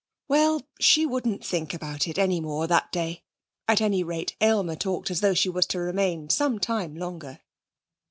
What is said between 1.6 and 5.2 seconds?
about it any more that day. At any rate Aylmer talked